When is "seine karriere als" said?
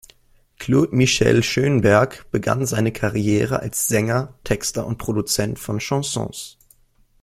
2.65-3.87